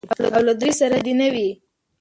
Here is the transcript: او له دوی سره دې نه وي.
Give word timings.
او 0.35 0.41
له 0.47 0.53
دوی 0.61 0.71
سره 0.79 0.95
دې 1.05 1.13
نه 1.19 1.27
وي. 1.33 1.49